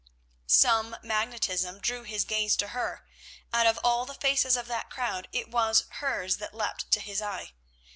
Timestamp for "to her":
2.55-3.05